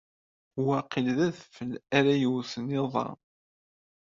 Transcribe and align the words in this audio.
Waqil 0.65 1.07
d 1.17 1.19
adfel 1.27 1.71
ara 1.97 2.13
iwten 2.27 2.65
iḍ-a. 2.79 3.07